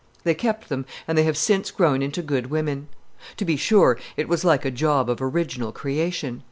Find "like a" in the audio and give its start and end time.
4.43-4.71